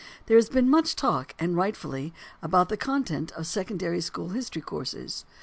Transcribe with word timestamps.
There 0.25 0.35
has 0.35 0.49
been 0.49 0.67
much 0.67 0.95
talk, 0.95 1.35
and 1.37 1.55
rightfully, 1.55 2.11
about 2.41 2.69
the 2.69 2.75
content 2.75 3.31
of 3.33 3.45
secondary 3.45 4.01
school 4.01 4.29
history 4.29 4.63
courses. 4.63 5.25